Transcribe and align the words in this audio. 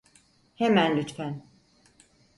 Hemen 0.55 0.97
lütfen. 0.97 1.43